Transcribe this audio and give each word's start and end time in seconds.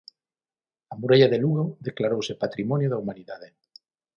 A 0.91 0.95
muralla 1.01 1.27
de 1.31 1.37
Lugo 1.43 1.65
declarouse 1.87 2.39
patrimonio 2.43 2.87
da 2.89 2.99
humanidade. 3.01 3.47